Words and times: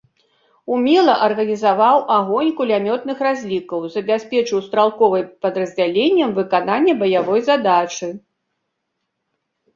Умела 0.75 1.15
арганізаваў 1.25 1.97
агонь 2.15 2.49
кулямётных 2.61 3.17
разлікаў, 3.27 3.83
забяспечыў 3.97 4.65
стралковай 4.69 5.23
падраздзяленням 5.47 6.29
выкананне 6.41 6.93
баявой 7.05 7.39
задачы. 7.53 8.07